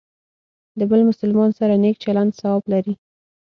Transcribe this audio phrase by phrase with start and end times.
[0.79, 2.93] د بل مسلمان سره نیک چلند ثواب لري.